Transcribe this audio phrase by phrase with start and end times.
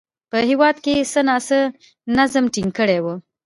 [0.31, 1.59] په هېواد کې یې څه ناڅه
[2.17, 3.05] نظم ټینګ کړی و